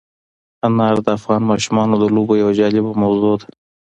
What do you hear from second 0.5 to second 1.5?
انار د افغان